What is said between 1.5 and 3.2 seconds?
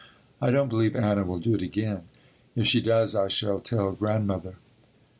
it again. If she does